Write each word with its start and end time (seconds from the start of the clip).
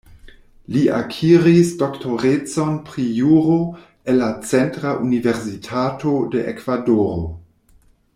Li 0.75 0.79
akiris 0.99 1.73
doktorecon 1.81 2.71
pri 2.87 3.05
Juro 3.17 3.57
el 4.13 4.17
la 4.23 4.31
Centra 4.53 4.95
Universitato 5.09 6.15
de 6.37 6.43
Ekvadoro. 6.55 7.23